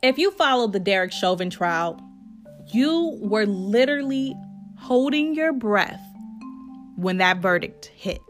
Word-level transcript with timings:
If 0.00 0.16
you 0.16 0.30
followed 0.30 0.72
the 0.72 0.78
Derek 0.78 1.10
Chauvin 1.10 1.50
trial, 1.50 2.00
you 2.72 3.18
were 3.20 3.46
literally 3.46 4.36
holding 4.76 5.34
your 5.34 5.52
breath 5.52 6.00
when 6.94 7.16
that 7.16 7.38
verdict 7.38 7.86
hit. 7.96 8.20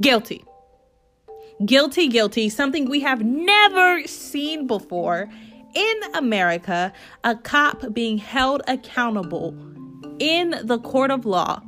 Guilty. 0.00 0.44
Guilty, 1.64 2.08
guilty, 2.08 2.48
something 2.48 2.88
we 2.88 3.00
have 3.00 3.24
never 3.24 4.04
seen 4.06 4.66
before 4.66 5.28
in 5.74 6.00
America, 6.14 6.92
a 7.22 7.36
cop 7.36 7.92
being 7.92 8.18
held 8.18 8.62
accountable 8.66 9.56
in 10.18 10.56
the 10.64 10.78
court 10.80 11.12
of 11.12 11.24
law 11.24 11.62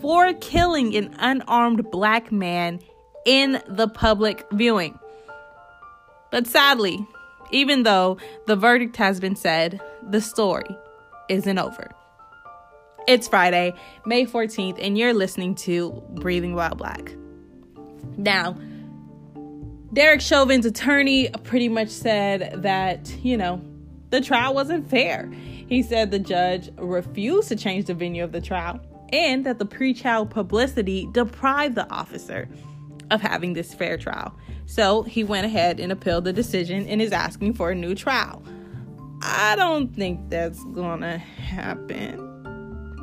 for 0.00 0.32
killing 0.34 0.96
an 0.96 1.14
unarmed 1.18 1.90
black 1.90 2.32
man 2.32 2.80
in 3.26 3.62
the 3.68 3.88
public 3.88 4.46
viewing. 4.52 4.98
But 6.30 6.46
sadly, 6.46 7.06
even 7.50 7.82
though 7.82 8.18
the 8.46 8.56
verdict 8.56 8.96
has 8.96 9.20
been 9.20 9.36
said, 9.36 9.80
the 10.08 10.20
story 10.20 10.76
isn't 11.28 11.58
over. 11.58 11.90
It's 13.08 13.26
Friday, 13.26 13.74
May 14.06 14.26
14th, 14.26 14.78
and 14.80 14.96
you're 14.96 15.14
listening 15.14 15.54
to 15.56 16.02
Breathing 16.14 16.54
While 16.54 16.74
Black. 16.74 17.14
Now, 18.16 18.56
Derek 19.92 20.20
Chauvin's 20.20 20.66
attorney 20.66 21.28
pretty 21.42 21.68
much 21.68 21.88
said 21.88 22.62
that, 22.62 23.12
you 23.22 23.36
know, 23.36 23.60
the 24.10 24.20
trial 24.20 24.54
wasn't 24.54 24.88
fair. 24.88 25.30
He 25.66 25.82
said 25.82 26.10
the 26.10 26.18
judge 26.18 26.70
refused 26.76 27.48
to 27.48 27.56
change 27.56 27.86
the 27.86 27.94
venue 27.94 28.22
of 28.22 28.32
the 28.32 28.40
trial 28.40 28.80
and 29.12 29.44
that 29.46 29.58
the 29.58 29.64
pre-trial 29.64 30.26
publicity 30.26 31.08
deprived 31.12 31.74
the 31.74 31.90
officer 31.90 32.48
of 33.10 33.20
having 33.20 33.52
this 33.54 33.74
fair 33.74 33.96
trial. 33.96 34.34
So 34.66 35.02
he 35.02 35.24
went 35.24 35.46
ahead 35.46 35.80
and 35.80 35.90
appealed 35.90 36.24
the 36.24 36.32
decision 36.32 36.86
and 36.86 37.02
is 37.02 37.12
asking 37.12 37.54
for 37.54 37.70
a 37.70 37.74
new 37.74 37.94
trial. 37.94 38.42
I 39.22 39.54
don't 39.56 39.94
think 39.94 40.30
that's 40.30 40.62
gonna 40.66 41.18
happen. 41.18 42.28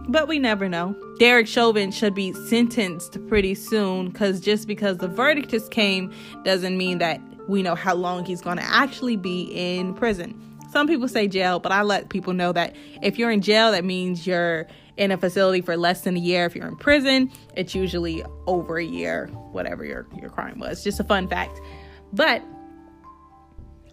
But 0.09 0.28
we 0.28 0.40
never 0.40 0.70
know. 0.70 0.96
Derek 1.20 1.48
Chauvin 1.48 1.92
should 1.92 2.16
be 2.16 2.31
sentenced 2.48 3.18
pretty 3.28 3.54
soon 3.56 4.09
because 4.09 4.40
just 4.40 4.68
because 4.68 4.98
the 4.98 5.08
verdict 5.08 5.50
just 5.50 5.70
came 5.70 6.14
doesn't 6.44 6.78
mean 6.78 7.00
that 7.00 7.20
we 7.48 7.62
know 7.62 7.76
how 7.76 7.94
long 7.94 8.24
he's 8.24 8.42
gonna 8.42 8.64
actually 8.66 9.18
be 9.18 9.44
in 9.53 9.94
prison. 9.94 10.42
Some 10.72 10.88
people 10.88 11.08
say 11.08 11.28
jail, 11.28 11.59
but 11.59 11.72
I 11.72 11.81
let 11.81 12.09
people 12.09 12.34
know 12.34 12.52
that 12.53 12.76
if 13.02 13.18
you're 13.18 13.31
in 13.31 13.42
jail, 13.42 13.72
that 13.72 13.86
means 13.86 14.26
you're 14.26 14.68
in 14.98 15.12
a 15.12 15.17
facility 15.17 15.62
for 15.62 15.78
less 15.78 16.02
than 16.02 16.16
a 16.16 16.20
year. 16.20 16.45
If 16.45 16.56
you're 16.56 16.67
in 16.67 16.76
prison, 16.76 17.31
it's 17.56 17.73
usually 17.73 18.23
over 18.45 18.78
a 18.78 18.86
year, 18.86 19.28
whatever 19.52 19.86
your, 19.86 20.08
your 20.20 20.30
crime 20.30 20.59
was. 20.59 20.84
Just 20.84 21.00
a 21.00 21.03
fun 21.03 21.28
fact. 21.28 21.59
But 22.14 22.44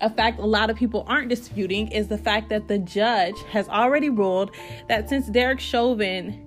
a 0.01 0.11
fact 0.11 0.39
a 0.39 0.47
lot 0.47 0.71
of 0.71 0.77
people 0.77 1.05
aren't 1.07 1.29
disputing 1.29 1.89
is 1.89 2.09
the 2.09 2.19
fact 2.19 2.49
that 2.51 2.69
the 2.69 2.79
judge 2.79 3.41
has 3.51 3.69
already 3.69 4.11
ruled 4.11 4.51
that 4.89 5.09
since 5.09 5.29
Derek 5.29 5.61
Chauvin 5.61 6.41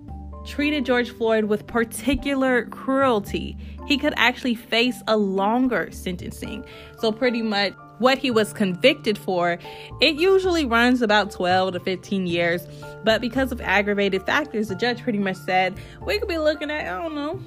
treated 0.45 0.85
George 0.85 1.11
Floyd 1.11 1.45
with 1.45 1.67
particular 1.67 2.65
cruelty, 2.67 3.57
he 3.85 3.97
could 3.97 4.13
actually 4.17 4.55
face 4.55 5.01
a 5.07 5.17
longer 5.17 5.89
sentencing. 5.91 6.65
So, 6.99 7.11
pretty 7.11 7.41
much 7.41 7.73
what 7.99 8.17
he 8.17 8.31
was 8.31 8.53
convicted 8.53 9.17
for, 9.17 9.57
it 10.01 10.15
usually 10.15 10.65
runs 10.65 11.01
about 11.01 11.31
12 11.31 11.73
to 11.73 11.79
15 11.79 12.27
years. 12.27 12.67
But 13.03 13.21
because 13.21 13.51
of 13.51 13.61
aggravated 13.61 14.23
factors, 14.23 14.67
the 14.69 14.75
judge 14.75 15.01
pretty 15.01 15.19
much 15.19 15.37
said 15.37 15.79
we 16.05 16.19
could 16.19 16.27
be 16.27 16.37
looking 16.37 16.71
at, 16.71 16.91
I 16.93 17.01
don't 17.01 17.15
know, 17.15 17.39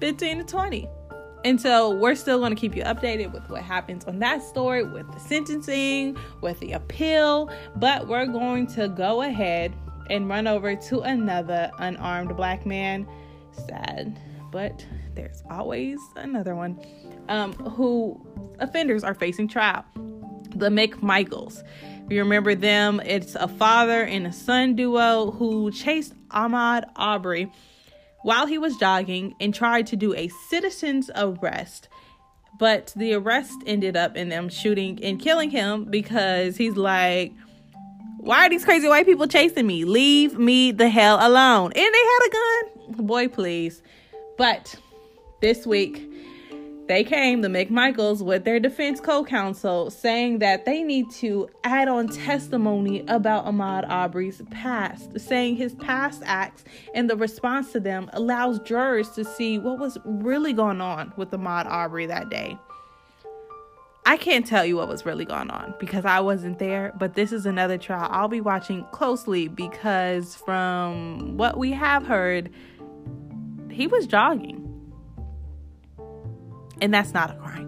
15 0.00 0.38
to 0.38 0.44
20. 0.44 0.88
And 1.44 1.60
so 1.60 1.90
we're 1.90 2.16
still 2.16 2.40
going 2.40 2.54
to 2.54 2.60
keep 2.60 2.74
you 2.74 2.82
updated 2.82 3.32
with 3.32 3.48
what 3.48 3.62
happens 3.62 4.04
on 4.06 4.18
that 4.18 4.42
story, 4.42 4.82
with 4.82 5.10
the 5.12 5.20
sentencing, 5.20 6.16
with 6.40 6.58
the 6.58 6.72
appeal. 6.72 7.50
But 7.76 8.08
we're 8.08 8.26
going 8.26 8.66
to 8.68 8.88
go 8.88 9.22
ahead 9.22 9.72
and 10.10 10.28
run 10.28 10.46
over 10.46 10.74
to 10.74 11.00
another 11.00 11.70
unarmed 11.78 12.36
black 12.36 12.66
man. 12.66 13.06
Sad, 13.52 14.18
but 14.50 14.84
there's 15.14 15.42
always 15.50 15.98
another 16.16 16.54
one 16.54 16.78
um, 17.28 17.52
who 17.54 18.20
offenders 18.58 19.04
are 19.04 19.14
facing 19.14 19.48
trial. 19.48 19.84
The 20.54 20.70
McMichaels. 20.70 21.62
If 22.04 22.12
you 22.12 22.22
remember 22.22 22.54
them, 22.54 23.00
it's 23.04 23.34
a 23.34 23.48
father 23.48 24.02
and 24.02 24.26
a 24.26 24.32
son 24.32 24.74
duo 24.74 25.30
who 25.32 25.70
chased 25.70 26.14
Ahmaud 26.30 26.84
Arbery 26.96 27.52
while 28.22 28.46
he 28.46 28.58
was 28.58 28.76
jogging 28.76 29.34
and 29.40 29.54
tried 29.54 29.86
to 29.88 29.96
do 29.96 30.14
a 30.14 30.28
citizen's 30.48 31.10
arrest. 31.14 31.88
But 32.58 32.92
the 32.96 33.14
arrest 33.14 33.62
ended 33.66 33.96
up 33.96 34.16
in 34.16 34.30
them 34.30 34.48
shooting 34.48 35.02
and 35.04 35.20
killing 35.20 35.50
him 35.50 35.84
because 35.84 36.56
he's 36.56 36.76
like, 36.76 37.32
Why 38.18 38.46
are 38.46 38.48
these 38.48 38.64
crazy 38.64 38.88
white 38.88 39.06
people 39.06 39.28
chasing 39.28 39.66
me? 39.66 39.84
Leave 39.84 40.38
me 40.38 40.72
the 40.72 40.88
hell 40.88 41.18
alone. 41.20 41.72
And 41.74 41.74
they 41.74 41.82
had 41.82 42.26
a 42.26 42.30
gun. 42.30 43.06
Boy, 43.06 43.28
please. 43.28 43.82
But 44.38 44.76
this 45.42 45.66
week, 45.66 46.08
they 46.86 47.04
came, 47.04 47.42
the 47.42 47.48
McMichaels, 47.48 48.22
with 48.22 48.44
their 48.44 48.58
defense 48.58 48.98
co 48.98 49.22
counsel 49.22 49.90
saying 49.90 50.38
that 50.38 50.64
they 50.64 50.82
need 50.82 51.10
to 51.16 51.50
add 51.64 51.86
on 51.86 52.08
testimony 52.08 53.04
about 53.08 53.44
Ahmaud 53.44 53.86
Arbery's 53.90 54.40
past, 54.50 55.20
saying 55.20 55.56
his 55.56 55.74
past 55.74 56.22
acts 56.24 56.64
and 56.94 57.10
the 57.10 57.16
response 57.16 57.72
to 57.72 57.80
them 57.80 58.08
allows 58.14 58.58
jurors 58.60 59.10
to 59.10 59.24
see 59.24 59.58
what 59.58 59.78
was 59.78 59.98
really 60.06 60.54
going 60.54 60.80
on 60.80 61.12
with 61.16 61.30
Ahmaud 61.32 61.66
Arbery 61.66 62.06
that 62.06 62.30
day. 62.30 62.56
I 64.06 64.16
can't 64.16 64.46
tell 64.46 64.64
you 64.64 64.76
what 64.76 64.88
was 64.88 65.04
really 65.04 65.26
going 65.26 65.50
on 65.50 65.74
because 65.78 66.06
I 66.06 66.20
wasn't 66.20 66.58
there, 66.58 66.94
but 66.98 67.12
this 67.12 67.30
is 67.30 67.44
another 67.44 67.76
trial 67.76 68.08
I'll 68.10 68.28
be 68.28 68.40
watching 68.40 68.86
closely 68.92 69.48
because 69.48 70.34
from 70.34 71.36
what 71.36 71.58
we 71.58 71.72
have 71.72 72.06
heard, 72.06 72.50
he 73.78 73.86
was 73.86 74.06
jogging 74.06 74.68
and 76.80 76.92
that's 76.92 77.12
not 77.12 77.30
a 77.30 77.34
crime. 77.34 77.66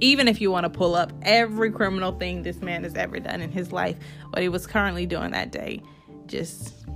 Even 0.00 0.26
if 0.26 0.40
you 0.40 0.50
want 0.50 0.64
to 0.64 0.70
pull 0.70 0.94
up 0.94 1.12
every 1.22 1.70
criminal 1.70 2.12
thing 2.12 2.42
this 2.42 2.60
man 2.60 2.82
has 2.82 2.94
ever 2.94 3.20
done 3.20 3.40
in 3.40 3.52
his 3.52 3.72
life, 3.72 3.96
what 4.30 4.42
he 4.42 4.48
was 4.48 4.66
currently 4.66 5.06
doing 5.06 5.30
that 5.30 5.52
day 5.52 5.80
just 6.26 6.86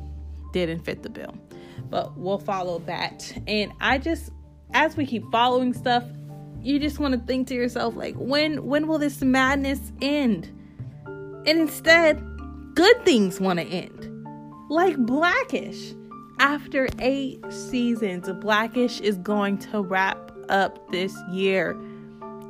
didn't 0.53 0.81
fit 0.81 1.03
the 1.03 1.11
bill. 1.11 1.37
But 1.89 2.17
we'll 2.17 2.39
follow 2.39 2.81
that. 2.81 3.33
And 3.47 3.73
I 3.81 3.99
just, 3.99 4.31
as 4.73 4.97
we 4.97 5.07
keep 5.07 5.31
following 5.31 5.73
stuff, 5.73 6.03
you 6.61 6.81
just 6.81 6.99
want 6.99 7.15
to 7.15 7.21
think 7.21 7.47
to 7.49 7.55
yourself, 7.55 7.95
like, 7.95 8.17
when 8.17 8.65
when 8.65 8.89
will 8.89 8.99
this 8.99 9.23
madness 9.23 9.93
end? 10.03 10.53
And 11.07 11.61
instead, 11.61 12.21
good 12.75 13.05
things 13.05 13.41
want 13.41 13.61
to 13.61 13.67
end. 13.67 14.27
Like 14.69 14.97
Black-ish. 14.97 15.95
After 16.39 16.87
eight 16.99 17.41
seasons, 17.51 18.29
Black-ish 18.41 19.01
is 19.01 19.17
going 19.19 19.59
to 19.59 19.81
wrap 19.81 20.33
up 20.51 20.91
this 20.93 21.17
year. 21.31 21.75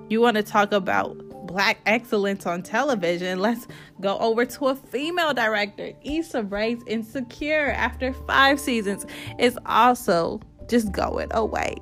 You 0.09 0.21
want 0.21 0.37
to 0.37 0.43
talk 0.43 0.73
about 0.73 1.17
black 1.47 1.79
excellence 1.87 2.47
on 2.47 2.63
television? 2.63 3.39
Let's 3.39 3.69
go 4.01 4.19
over 4.19 4.45
to 4.45 4.67
a 4.67 4.75
female 4.75 5.33
director. 5.33 5.93
Issa 6.03 6.43
Rae's 6.45 6.83
Insecure 6.89 7.71
after 7.71 8.13
five 8.13 8.59
seasons 8.59 9.07
is 9.39 9.57
also 9.67 10.41
just 10.69 10.91
going 10.91 11.29
away. 11.31 11.77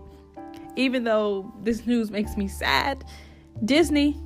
Even 0.76 1.04
though 1.04 1.50
this 1.62 1.86
news 1.86 2.10
makes 2.10 2.36
me 2.36 2.48
sad, 2.48 3.04
Disney 3.64 4.20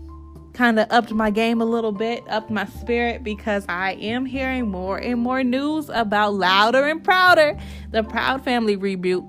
kind 0.59 0.81
of 0.81 0.89
upped 0.91 1.13
my 1.13 1.31
game 1.31 1.61
a 1.61 1.65
little 1.65 1.93
bit, 1.93 2.25
upped 2.29 2.51
my 2.51 2.65
spirit 2.67 3.23
because 3.23 3.65
I 3.69 3.93
am 3.93 4.27
hearing 4.27 4.69
more 4.69 4.99
and 4.99 5.21
more 5.21 5.45
news 5.45 5.89
about 5.89 6.35
Louder 6.35 6.85
and 6.89 7.03
Prouder, 7.03 7.57
the 7.93 8.03
Proud 8.03 8.43
Family 8.43 8.77
reboot 8.77 9.27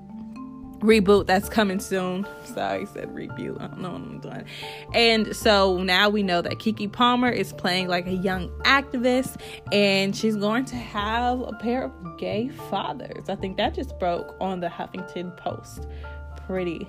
reboot 0.80 1.26
that's 1.26 1.48
coming 1.48 1.78
soon. 1.78 2.26
Sorry, 2.44 2.80
I 2.80 2.84
said 2.84 3.14
reboot. 3.14 3.60
I 3.60 3.68
don't 3.68 3.80
know 3.80 3.92
what 3.92 4.00
I'm 4.00 4.18
doing. 4.18 4.44
And 4.92 5.36
so 5.36 5.80
now 5.82 6.08
we 6.08 6.24
know 6.24 6.42
that 6.42 6.54
Keke 6.54 6.90
Palmer 6.90 7.28
is 7.28 7.52
playing 7.52 7.86
like 7.86 8.08
a 8.08 8.14
young 8.14 8.48
activist 8.64 9.36
and 9.70 10.16
she's 10.16 10.36
going 10.36 10.64
to 10.64 10.76
have 10.76 11.40
a 11.40 11.52
pair 11.60 11.84
of 11.84 12.18
gay 12.18 12.48
fathers. 12.70 13.28
I 13.28 13.36
think 13.36 13.56
that 13.58 13.74
just 13.74 13.96
broke 14.00 14.34
on 14.40 14.60
the 14.60 14.68
Huffington 14.68 15.36
Post 15.36 15.86
pretty 16.46 16.88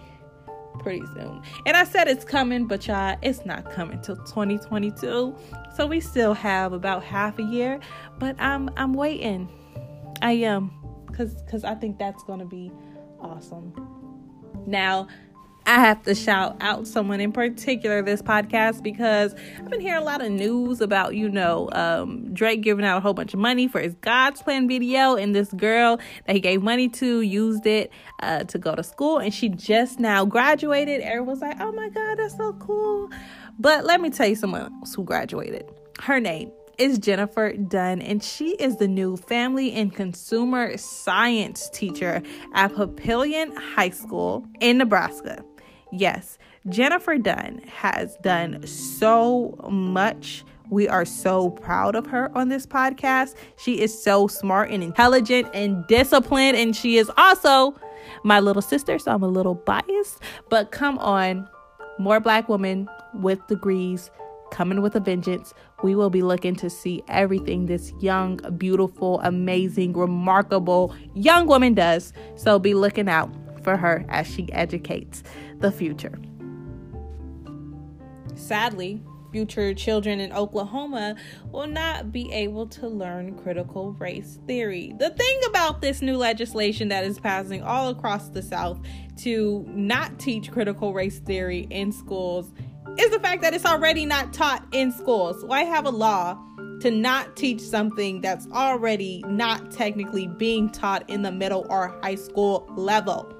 pretty 0.79 1.05
soon. 1.13 1.41
And 1.65 1.77
I 1.77 1.83
said 1.83 2.07
it's 2.07 2.25
coming, 2.25 2.65
but 2.65 2.87
y'all, 2.87 3.17
it's 3.21 3.45
not 3.45 3.71
coming 3.71 4.01
till 4.01 4.17
2022. 4.17 5.35
So 5.75 5.85
we 5.85 5.99
still 5.99 6.33
have 6.33 6.73
about 6.73 7.03
half 7.03 7.39
a 7.39 7.43
year, 7.43 7.79
but 8.19 8.35
I'm 8.39 8.69
I'm 8.77 8.93
waiting. 8.93 9.49
I 10.21 10.33
am 10.33 10.71
cuz 11.13 11.43
cuz 11.49 11.63
I 11.63 11.75
think 11.75 11.97
that's 11.97 12.23
going 12.23 12.39
to 12.39 12.45
be 12.45 12.71
awesome. 13.19 13.73
Now, 14.65 15.07
I 15.71 15.75
have 15.75 16.03
to 16.03 16.13
shout 16.13 16.57
out 16.59 16.85
someone 16.85 17.21
in 17.21 17.31
particular 17.31 18.01
this 18.01 18.21
podcast 18.21 18.83
because 18.83 19.33
I've 19.57 19.69
been 19.69 19.79
hearing 19.79 20.01
a 20.01 20.03
lot 20.03 20.21
of 20.21 20.29
news 20.29 20.81
about, 20.81 21.15
you 21.15 21.29
know, 21.29 21.69
um, 21.71 22.33
Drake 22.33 22.59
giving 22.59 22.83
out 22.83 22.97
a 22.97 22.99
whole 22.99 23.13
bunch 23.13 23.33
of 23.33 23.39
money 23.39 23.69
for 23.69 23.79
his 23.79 23.95
God's 24.01 24.41
Plan 24.41 24.67
video, 24.67 25.15
and 25.15 25.33
this 25.33 25.47
girl 25.53 25.97
that 26.27 26.35
he 26.35 26.41
gave 26.41 26.61
money 26.61 26.89
to 26.89 27.21
used 27.21 27.65
it 27.65 27.89
uh, 28.21 28.43
to 28.43 28.57
go 28.57 28.75
to 28.75 28.83
school, 28.83 29.19
and 29.19 29.33
she 29.33 29.47
just 29.47 29.97
now 29.97 30.25
graduated. 30.25 30.99
Everyone's 30.99 31.39
like, 31.39 31.55
oh 31.61 31.71
my 31.71 31.87
God, 31.87 32.15
that's 32.17 32.35
so 32.35 32.51
cool. 32.59 33.09
But 33.57 33.85
let 33.85 34.01
me 34.01 34.09
tell 34.09 34.27
you 34.27 34.35
someone 34.35 34.63
else 34.63 34.93
who 34.93 35.05
graduated. 35.05 35.71
Her 36.01 36.19
name 36.19 36.51
is 36.79 36.99
Jennifer 36.99 37.53
Dunn, 37.53 38.01
and 38.01 38.21
she 38.21 38.55
is 38.55 38.75
the 38.75 38.89
new 38.89 39.15
family 39.15 39.71
and 39.71 39.95
consumer 39.95 40.75
science 40.75 41.69
teacher 41.69 42.21
at 42.55 42.73
Papillion 42.73 43.57
High 43.57 43.91
School 43.91 44.45
in 44.59 44.77
Nebraska. 44.77 45.45
Yes, 45.91 46.37
Jennifer 46.69 47.17
Dunn 47.17 47.61
has 47.67 48.15
done 48.17 48.65
so 48.65 49.57
much. 49.69 50.45
We 50.69 50.87
are 50.87 51.03
so 51.03 51.49
proud 51.49 51.95
of 51.95 52.05
her 52.07 52.31
on 52.35 52.47
this 52.47 52.65
podcast. 52.65 53.35
She 53.57 53.81
is 53.81 54.01
so 54.01 54.27
smart 54.27 54.71
and 54.71 54.81
intelligent 54.81 55.49
and 55.53 55.85
disciplined, 55.87 56.55
and 56.55 56.73
she 56.73 56.97
is 56.97 57.11
also 57.17 57.75
my 58.23 58.39
little 58.39 58.61
sister, 58.61 58.97
so 58.99 59.11
I'm 59.11 59.23
a 59.23 59.27
little 59.27 59.55
biased. 59.55 60.19
But 60.49 60.71
come 60.71 60.97
on, 60.99 61.47
more 61.99 62.21
black 62.21 62.47
women 62.47 62.87
with 63.15 63.45
degrees 63.47 64.09
coming 64.51 64.81
with 64.81 64.95
a 64.95 64.99
vengeance. 64.99 65.53
We 65.83 65.95
will 65.95 66.09
be 66.09 66.21
looking 66.21 66.55
to 66.57 66.69
see 66.69 67.03
everything 67.09 67.65
this 67.65 67.91
young, 67.99 68.37
beautiful, 68.57 69.19
amazing, 69.21 69.93
remarkable 69.93 70.95
young 71.15 71.47
woman 71.47 71.73
does. 71.73 72.13
So 72.35 72.59
be 72.59 72.73
looking 72.73 73.09
out 73.09 73.29
for 73.63 73.77
her 73.77 74.05
as 74.09 74.27
she 74.27 74.51
educates 74.51 75.23
the 75.59 75.71
future. 75.71 76.19
Sadly, 78.35 79.01
future 79.31 79.73
children 79.73 80.19
in 80.19 80.31
Oklahoma 80.33 81.15
will 81.51 81.67
not 81.67 82.11
be 82.11 82.31
able 82.31 82.67
to 82.67 82.87
learn 82.87 83.37
critical 83.37 83.93
race 83.93 84.39
theory. 84.47 84.93
The 84.99 85.09
thing 85.09 85.39
about 85.47 85.81
this 85.81 86.01
new 86.01 86.17
legislation 86.17 86.89
that 86.89 87.03
is 87.05 87.19
passing 87.19 87.63
all 87.63 87.89
across 87.89 88.29
the 88.29 88.41
South 88.41 88.79
to 89.17 89.65
not 89.69 90.19
teach 90.19 90.51
critical 90.51 90.93
race 90.93 91.19
theory 91.19 91.67
in 91.69 91.91
schools 91.91 92.51
is 92.97 93.11
the 93.11 93.19
fact 93.19 93.41
that 93.41 93.53
it's 93.53 93.65
already 93.65 94.05
not 94.05 94.33
taught 94.33 94.65
in 94.71 94.91
schools. 94.91 95.43
Why 95.45 95.63
have 95.63 95.85
a 95.85 95.91
law 95.91 96.37
to 96.81 96.91
not 96.91 97.35
teach 97.35 97.61
something 97.61 98.21
that's 98.21 98.47
already 98.51 99.23
not 99.27 99.71
technically 99.71 100.27
being 100.27 100.69
taught 100.69 101.09
in 101.09 101.21
the 101.21 101.31
middle 101.31 101.65
or 101.69 101.99
high 102.01 102.15
school 102.15 102.67
level? 102.75 103.33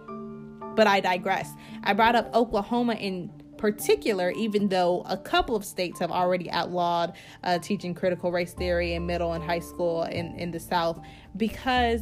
But 0.75 0.87
I 0.87 0.99
digress. 0.99 1.51
I 1.83 1.93
brought 1.93 2.15
up 2.15 2.33
Oklahoma 2.33 2.93
in 2.93 3.29
particular, 3.57 4.31
even 4.31 4.67
though 4.69 5.03
a 5.05 5.15
couple 5.15 5.55
of 5.55 5.63
states 5.63 5.99
have 5.99 6.11
already 6.11 6.49
outlawed 6.49 7.13
uh, 7.43 7.59
teaching 7.59 7.93
critical 7.93 8.31
race 8.31 8.53
theory 8.53 8.93
in 8.93 9.05
middle 9.05 9.33
and 9.33 9.43
high 9.43 9.59
school 9.59 10.03
in, 10.03 10.35
in 10.37 10.51
the 10.51 10.59
South, 10.59 10.99
because 11.37 12.01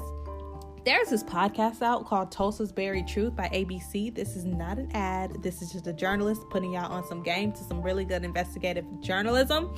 there's 0.86 1.10
this 1.10 1.24
podcast 1.24 1.82
out 1.82 2.06
called 2.06 2.32
Tulsa's 2.32 2.72
Buried 2.72 3.08
Truth 3.08 3.36
by 3.36 3.50
ABC. 3.50 4.16
This 4.16 4.38
is 4.38 4.46
not 4.46 4.80
an 4.80 4.90
ad. 4.94 5.44
This 5.44 5.62
is 5.62 5.72
just 5.72 5.86
a 5.88 5.94
journalist 5.94 6.42
putting 6.50 6.74
y'all 6.74 6.92
on 6.92 7.06
some 7.06 7.22
game 7.22 7.52
to 7.52 7.64
some 7.64 7.82
really 7.82 8.06
good 8.06 8.24
investigative 8.24 8.86
journalism. 9.02 9.78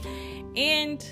And 0.55 1.03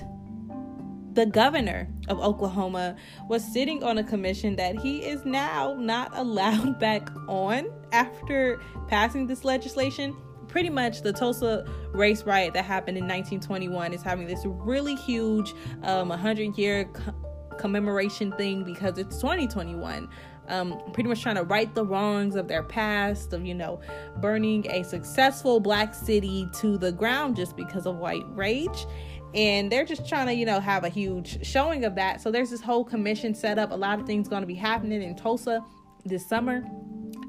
the 1.20 1.26
governor 1.26 1.86
of 2.08 2.18
Oklahoma 2.22 2.96
was 3.28 3.44
sitting 3.44 3.84
on 3.84 3.98
a 3.98 4.04
commission 4.06 4.56
that 4.56 4.80
he 4.80 5.00
is 5.00 5.26
now 5.26 5.76
not 5.78 6.18
allowed 6.18 6.80
back 6.80 7.10
on 7.28 7.70
after 7.92 8.62
passing 8.88 9.28
this 9.28 9.44
legislation. 9.44 10.16
Pretty 10.48 10.70
much 10.70 11.02
the 11.02 11.12
Tulsa 11.12 11.66
race 11.92 12.24
riot 12.24 12.54
that 12.54 12.64
happened 12.64 12.98
in 12.98 13.04
1921 13.04 13.92
is 13.94 14.02
having 14.02 14.28
this 14.28 14.40
really 14.46 14.96
huge 14.96 15.54
um, 15.84 16.08
100 16.08 16.58
year 16.58 16.86
co- 16.86 17.14
commemoration 17.58 18.32
thing 18.38 18.64
because 18.64 18.98
it's 18.98 19.18
2021. 19.18 20.08
Um, 20.48 20.82
pretty 20.94 21.10
much 21.10 21.22
trying 21.22 21.36
to 21.36 21.44
right 21.44 21.72
the 21.76 21.86
wrongs 21.86 22.36
of 22.36 22.48
their 22.48 22.64
past, 22.64 23.34
of, 23.34 23.46
you 23.46 23.54
know, 23.54 23.82
burning 24.20 24.66
a 24.72 24.84
successful 24.84 25.60
black 25.60 25.94
city 25.94 26.50
to 26.54 26.78
the 26.78 26.92
ground 26.92 27.36
just 27.36 27.56
because 27.56 27.86
of 27.86 27.98
white 27.98 28.26
rage 28.30 28.88
and 29.34 29.72
they're 29.72 29.86
just 29.86 30.08
trying 30.08 30.28
to 30.28 30.34
you 30.34 30.46
know 30.46 30.60
have 30.60 30.84
a 30.84 30.90
huge 30.90 31.46
showing 31.46 31.86
of 31.86 31.96
that. 31.96 32.22
So 32.22 32.32
there's 32.32 32.50
this 32.50 32.62
whole 32.62 32.84
commission 32.84 33.34
set 33.34 33.60
up. 33.60 33.72
A 33.72 33.76
lot 33.76 34.00
of 34.00 34.06
things 34.06 34.28
going 34.28 34.42
to 34.42 34.48
be 34.48 34.56
happening 34.56 35.02
in 35.02 35.16
tulsa 35.16 35.64
this 36.06 36.28
summer. 36.28 36.64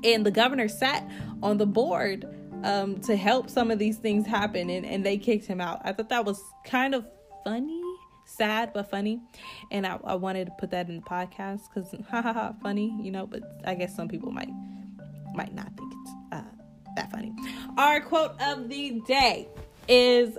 And 0.03 0.25
the 0.25 0.31
governor 0.31 0.69
sat 0.69 1.09
on 1.43 1.59
the 1.59 1.67
board 1.67 2.25
um, 2.65 3.01
to 3.03 3.17
help 3.17 3.51
some 3.51 3.71
of 3.71 3.79
these 3.79 3.99
things 3.99 4.27
happen 4.27 4.71
and, 4.71 4.87
and 4.87 5.05
they 5.05 5.19
kicked 5.19 5.47
him 5.47 5.61
out. 5.61 5.81
I 5.85 5.93
thought 5.93 6.09
that 6.09 6.25
was 6.25 6.43
kind 6.65 6.95
of 6.95 7.07
funny 7.45 7.81
sad 8.27 8.73
but 8.73 8.89
funny. 8.89 9.21
And 9.71 9.87
i, 9.87 9.99
I 10.05 10.15
wanted 10.15 10.47
to 10.47 10.53
put 10.59 10.71
that 10.71 10.89
in 10.89 10.97
the 10.97 11.03
podcast 11.03 11.63
because 11.69 11.95
funny 12.63 12.97
you 13.03 13.11
know 13.11 13.27
but 13.27 13.43
i 13.65 13.75
guess 13.75 13.97
some 13.97 14.07
people 14.07 14.31
might 14.31 14.51
might 15.35 15.55
not 15.55 15.77
think 15.77 15.93
it's 15.93 16.13
uh, 16.33 16.43
that 16.97 17.11
funny. 17.11 17.33
Our 17.79 18.01
quote 18.01 18.41
of 18.41 18.69
the 18.69 19.01
day 19.07 19.49
is 19.89 20.37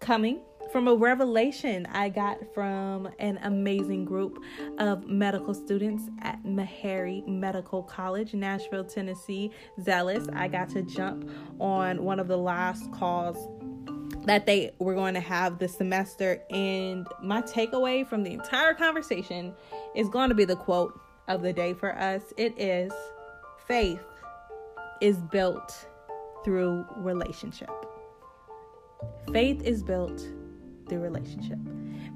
coming 0.00 0.40
from 0.72 0.88
a 0.88 0.94
revelation 0.94 1.86
I 1.92 2.08
got 2.08 2.38
from 2.54 3.08
an 3.18 3.38
amazing 3.42 4.04
group 4.04 4.42
of 4.78 5.06
medical 5.06 5.54
students 5.54 6.04
at 6.22 6.42
Meharry 6.44 7.26
Medical 7.26 7.82
College, 7.82 8.34
Nashville, 8.34 8.84
Tennessee. 8.84 9.50
Zealous. 9.80 10.28
I 10.32 10.48
got 10.48 10.68
to 10.70 10.82
jump 10.82 11.30
on 11.60 12.02
one 12.04 12.20
of 12.20 12.28
the 12.28 12.36
last 12.36 12.90
calls 12.92 13.36
that 14.24 14.46
they 14.46 14.72
were 14.78 14.94
going 14.94 15.14
to 15.14 15.20
have 15.20 15.58
this 15.58 15.76
semester. 15.76 16.42
And 16.50 17.06
my 17.22 17.42
takeaway 17.42 18.06
from 18.06 18.22
the 18.22 18.32
entire 18.32 18.74
conversation 18.74 19.54
is 19.94 20.08
going 20.08 20.28
to 20.28 20.34
be 20.34 20.44
the 20.44 20.56
quote 20.56 21.00
of 21.28 21.42
the 21.42 21.52
day 21.52 21.74
for 21.74 21.96
us 21.98 22.22
it 22.36 22.54
is 22.56 22.92
faith 23.66 24.04
is 25.00 25.16
built 25.18 25.88
through 26.44 26.86
relationship. 26.96 27.70
Faith 29.32 29.62
is 29.62 29.82
built 29.82 30.26
the 30.88 30.98
relationship. 30.98 31.58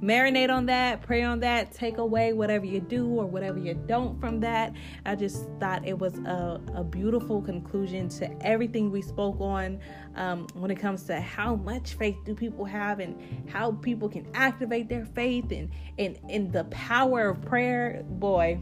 Marinate 0.03 0.49
on 0.51 0.67
that, 0.67 1.03
pray 1.03 1.23
on 1.23 1.41
that, 1.41 1.73
take 1.73 1.99
away 1.99 2.33
whatever 2.33 2.65
you 2.65 2.81
do 2.81 3.07
or 3.07 3.27
whatever 3.27 3.59
you 3.59 3.75
don't 3.75 4.19
from 4.19 4.41
that. 4.41 4.73
I 5.05 5.15
just 5.15 5.47
thought 5.61 5.87
it 5.87 5.99
was 5.99 6.19
a, 6.21 6.61
a 6.75 6.83
beautiful 6.83 7.43
conclusion 7.43 8.09
to 8.11 8.47
everything 8.47 8.91
we 8.91 9.03
spoke 9.03 9.39
on 9.41 9.79
um, 10.17 10.47
when 10.55 10.71
it 10.71 10.77
comes 10.77 11.03
to 11.05 11.21
how 11.21 11.57
much 11.57 11.95
faith 11.95 12.17
do 12.25 12.35
people 12.35 12.65
have 12.65 13.01
and 13.01 13.51
how 13.51 13.73
people 13.73 14.09
can 14.09 14.27
activate 14.33 14.89
their 14.89 15.05
faith 15.05 15.53
and, 15.53 15.71
and, 15.99 16.19
and 16.31 16.51
the 16.51 16.65
power 16.65 17.29
of 17.29 17.43
prayer. 17.43 18.03
Boy, 18.09 18.59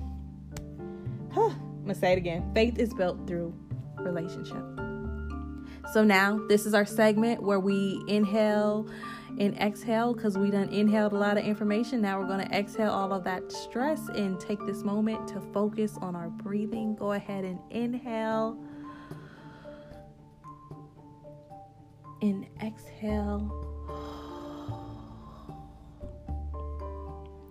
huh, 1.30 1.50
I'm 1.50 1.82
gonna 1.82 1.94
say 1.94 2.12
it 2.12 2.18
again 2.18 2.50
faith 2.52 2.78
is 2.78 2.92
built 2.92 3.26
through 3.28 3.54
relationship. 3.98 4.77
So 5.92 6.04
now, 6.04 6.38
this 6.48 6.66
is 6.66 6.74
our 6.74 6.84
segment 6.84 7.42
where 7.42 7.60
we 7.60 8.02
inhale 8.08 8.86
and 9.38 9.56
exhale 9.58 10.12
because 10.14 10.36
we 10.36 10.50
done 10.50 10.68
inhaled 10.68 11.12
a 11.12 11.16
lot 11.16 11.38
of 11.38 11.44
information. 11.44 12.02
Now 12.02 12.20
we're 12.20 12.26
going 12.26 12.46
to 12.46 12.54
exhale 12.54 12.90
all 12.90 13.12
of 13.12 13.24
that 13.24 13.50
stress 13.50 14.08
and 14.08 14.38
take 14.38 14.64
this 14.66 14.82
moment 14.82 15.28
to 15.28 15.40
focus 15.52 15.96
on 16.00 16.14
our 16.14 16.28
breathing. 16.28 16.94
Go 16.94 17.12
ahead 17.12 17.44
and 17.44 17.58
inhale 17.70 18.58
and 22.20 22.46
exhale. 22.62 23.67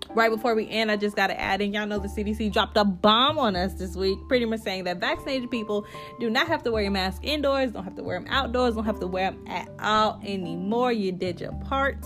Right 0.09 0.29
before 0.29 0.55
we 0.55 0.69
end, 0.69 0.91
I 0.91 0.95
just 0.95 1.15
got 1.15 1.27
to 1.27 1.39
add 1.39 1.61
in 1.61 1.73
y'all 1.73 1.87
know 1.87 1.99
the 1.99 2.07
CDC 2.07 2.51
dropped 2.51 2.77
a 2.77 2.85
bomb 2.85 3.37
on 3.37 3.55
us 3.55 3.73
this 3.73 3.95
week, 3.95 4.17
pretty 4.27 4.45
much 4.45 4.61
saying 4.61 4.85
that 4.85 4.99
vaccinated 4.99 5.49
people 5.51 5.85
do 6.19 6.29
not 6.29 6.47
have 6.47 6.63
to 6.63 6.71
wear 6.71 6.83
your 6.83 6.91
mask 6.91 7.23
indoors, 7.23 7.71
don't 7.71 7.83
have 7.83 7.95
to 7.95 8.03
wear 8.03 8.19
them 8.19 8.27
outdoors, 8.29 8.75
don't 8.75 8.85
have 8.85 8.99
to 8.99 9.07
wear 9.07 9.31
them 9.31 9.43
at 9.47 9.69
all 9.79 10.19
anymore. 10.23 10.91
You 10.91 11.11
did 11.11 11.41
your 11.41 11.53
part. 11.53 12.05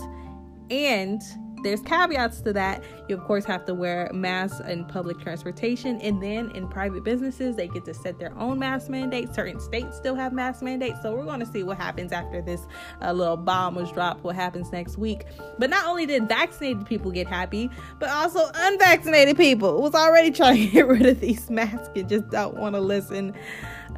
And 0.70 1.22
there's 1.62 1.80
caveats 1.80 2.40
to 2.42 2.52
that. 2.52 2.82
You 3.08 3.16
of 3.16 3.24
course 3.24 3.44
have 3.44 3.64
to 3.66 3.74
wear 3.74 4.10
masks 4.12 4.60
in 4.60 4.84
public 4.84 5.18
transportation, 5.20 6.00
and 6.00 6.22
then 6.22 6.50
in 6.50 6.68
private 6.68 7.04
businesses, 7.04 7.56
they 7.56 7.68
get 7.68 7.84
to 7.86 7.94
set 7.94 8.18
their 8.18 8.36
own 8.38 8.58
mask 8.58 8.88
mandates. 8.88 9.34
Certain 9.34 9.60
states 9.60 9.96
still 9.96 10.14
have 10.14 10.32
mask 10.32 10.62
mandates, 10.62 11.00
so 11.02 11.14
we're 11.14 11.24
going 11.24 11.40
to 11.40 11.46
see 11.46 11.62
what 11.62 11.76
happens 11.76 12.12
after 12.12 12.42
this 12.42 12.66
uh, 13.00 13.12
little 13.12 13.36
bomb 13.36 13.74
was 13.74 13.90
dropped. 13.92 14.24
What 14.24 14.36
happens 14.36 14.72
next 14.72 14.98
week? 14.98 15.24
But 15.58 15.70
not 15.70 15.86
only 15.86 16.06
did 16.06 16.28
vaccinated 16.28 16.86
people 16.86 17.10
get 17.10 17.26
happy, 17.26 17.70
but 17.98 18.08
also 18.08 18.50
unvaccinated 18.54 19.36
people 19.36 19.82
was 19.82 19.94
already 19.94 20.30
trying 20.30 20.56
to 20.56 20.66
get 20.68 20.86
rid 20.86 21.06
of 21.06 21.20
these 21.20 21.50
masks 21.50 21.90
and 21.96 22.08
just 22.08 22.28
don't 22.30 22.56
want 22.56 22.74
to 22.74 22.80
listen 22.80 23.34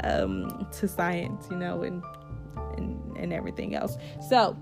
um, 0.02 0.66
to 0.73 0.88
science, 0.88 1.47
you 1.50 1.56
know, 1.56 1.83
and 1.83 2.02
and 2.76 3.16
and 3.16 3.33
everything 3.33 3.75
else. 3.75 3.97
So 4.28 4.56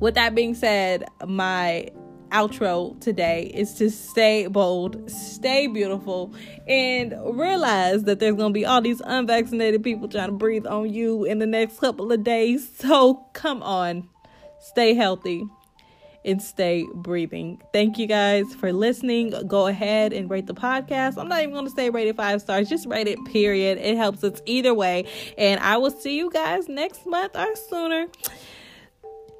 with 0.00 0.14
that 0.14 0.34
being 0.34 0.54
said, 0.54 1.04
my 1.26 1.88
outro 2.34 3.00
today 3.00 3.50
is 3.54 3.74
to 3.74 3.88
stay 3.88 4.48
bold, 4.48 5.08
stay 5.08 5.68
beautiful, 5.68 6.34
and 6.66 7.14
realize 7.38 8.02
that 8.04 8.18
there's 8.18 8.34
going 8.34 8.52
to 8.52 8.58
be 8.58 8.66
all 8.66 8.80
these 8.80 9.00
unvaccinated 9.04 9.84
people 9.84 10.08
trying 10.08 10.28
to 10.28 10.32
breathe 10.32 10.66
on 10.66 10.92
you 10.92 11.24
in 11.24 11.38
the 11.38 11.46
next 11.46 11.78
couple 11.78 12.10
of 12.10 12.24
days. 12.24 12.68
So 12.78 13.24
come 13.32 13.62
on, 13.62 14.08
stay 14.58 14.94
healthy 14.94 15.46
and 16.24 16.42
stay 16.42 16.86
breathing. 16.94 17.60
Thank 17.72 17.98
you 17.98 18.06
guys 18.06 18.52
for 18.54 18.72
listening. 18.72 19.34
Go 19.46 19.66
ahead 19.66 20.12
and 20.12 20.28
rate 20.28 20.46
the 20.46 20.54
podcast. 20.54 21.18
I'm 21.18 21.28
not 21.28 21.40
even 21.40 21.52
going 21.52 21.66
to 21.66 21.70
say 21.70 21.90
rate 21.90 22.08
it 22.08 22.16
five 22.16 22.40
stars, 22.40 22.68
just 22.68 22.86
rate 22.86 23.06
it, 23.06 23.22
period. 23.26 23.78
It 23.78 23.96
helps 23.96 24.24
us 24.24 24.40
either 24.46 24.74
way. 24.74 25.06
And 25.38 25.60
I 25.60 25.76
will 25.76 25.90
see 25.90 26.16
you 26.16 26.30
guys 26.30 26.68
next 26.68 27.06
month 27.06 27.36
or 27.36 27.54
sooner. 27.56 28.06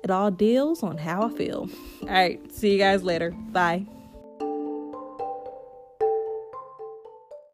It 0.05 0.11
all 0.11 0.31
deals 0.31 0.83
on 0.83 0.99
how 0.99 1.23
I 1.23 1.31
feel. 1.31 1.69
All 2.03 2.09
right, 2.09 2.39
see 2.53 2.71
you 2.73 2.79
guys 2.79 3.03
later. 3.03 3.31
Bye. 3.31 3.87